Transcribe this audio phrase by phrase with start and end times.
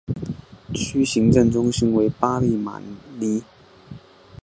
[0.73, 2.81] 区行政中心为巴利马
[3.19, 3.43] 尼。